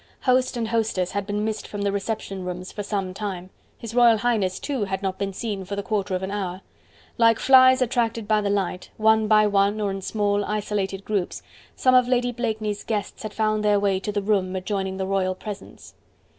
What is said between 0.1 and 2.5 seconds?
Host and hostess had been missed from the reception